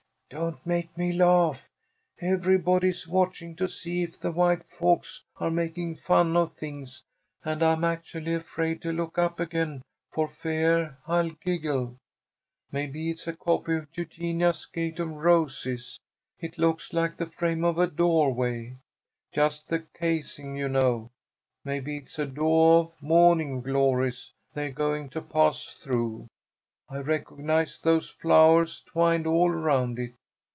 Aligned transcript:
Don't 0.33 0.65
make 0.65 0.97
me 0.97 1.11
laugh! 1.11 1.67
Everybody 2.21 2.87
is 2.87 3.05
watching 3.05 3.53
to 3.57 3.67
see 3.67 4.01
if 4.03 4.17
the 4.17 4.31
white 4.31 4.63
folks 4.63 5.25
are 5.35 5.51
making 5.51 5.95
fun 5.97 6.37
of 6.37 6.53
things, 6.53 7.03
and 7.43 7.61
I'm 7.61 7.83
actually 7.83 8.33
afraid 8.35 8.81
to 8.83 8.93
look 8.93 9.17
up 9.17 9.41
again 9.41 9.81
for 10.09 10.29
feah 10.29 10.95
I'll 11.05 11.31
giggle. 11.31 11.97
Maybe 12.71 13.09
it's 13.09 13.27
a 13.27 13.35
copy 13.35 13.73
of 13.75 13.87
Eugenia's 13.93 14.65
gate 14.67 14.99
of 14.99 15.09
roses. 15.09 15.99
It 16.39 16.57
looks 16.57 16.93
like 16.93 17.17
the 17.17 17.25
frame 17.27 17.65
of 17.65 17.77
a 17.77 17.87
doahway. 17.87 18.77
Just 19.33 19.67
the 19.67 19.79
casing, 19.79 20.55
you 20.55 20.69
know. 20.69 21.09
Maybe 21.65 21.97
it's 21.97 22.17
a 22.17 22.25
doah 22.25 22.83
of 22.85 22.93
mawning 23.01 23.59
glories 23.59 24.31
they're 24.53 24.71
going 24.71 25.09
to 25.09 25.21
pass 25.21 25.65
through. 25.65 26.27
I 26.87 26.99
recognize 26.99 27.79
those 27.79 28.09
flowahs 28.09 28.85
twined 28.85 29.27
all 29.27 29.49
around 29.49 29.99
it. 29.99 30.13